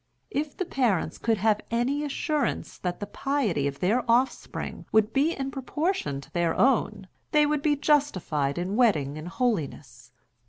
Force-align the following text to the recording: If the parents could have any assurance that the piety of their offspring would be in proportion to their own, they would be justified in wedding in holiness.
If 0.31 0.57
the 0.57 0.65
parents 0.65 1.19
could 1.19 1.37
have 1.37 1.61
any 1.69 2.03
assurance 2.03 2.79
that 2.79 2.99
the 2.99 3.05
piety 3.05 3.67
of 3.67 3.79
their 3.81 4.03
offspring 4.09 4.87
would 4.91 5.13
be 5.13 5.33
in 5.35 5.51
proportion 5.51 6.19
to 6.21 6.31
their 6.33 6.55
own, 6.55 7.07
they 7.33 7.45
would 7.45 7.61
be 7.61 7.75
justified 7.75 8.57
in 8.57 8.75
wedding 8.75 9.15
in 9.15 9.27
holiness. 9.27 10.11